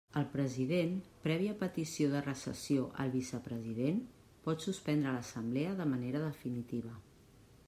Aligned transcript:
El 0.19 0.23
president, 0.29 0.93
prèvia 1.25 1.57
petició 1.59 2.07
de 2.13 2.21
recessió 2.29 2.87
al 3.05 3.13
vicepresident, 3.17 4.03
pot 4.49 4.67
suspendre 4.69 5.15
l'Assemblea 5.19 5.81
de 5.83 5.91
manera 5.95 6.27
definitiva. 6.29 7.01